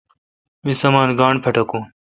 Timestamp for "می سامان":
0.63-1.09